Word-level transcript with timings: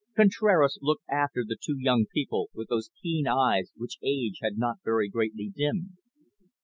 Contraras 0.15 0.79
looked 0.81 1.03
after 1.11 1.43
the 1.45 1.55
two 1.55 1.77
young 1.77 2.07
people 2.11 2.49
with 2.55 2.69
those 2.69 2.89
keen 3.03 3.27
eyes 3.27 3.71
which 3.75 3.99
age 4.01 4.39
had 4.41 4.57
not 4.57 4.77
very 4.83 5.07
greatly 5.07 5.51
dimmed. 5.55 5.95